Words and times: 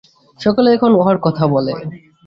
সকলেই 0.39 0.75
এখন 0.75 0.91
উহার 0.95 1.17
কথা 1.21 1.43
বলে। 1.47 1.73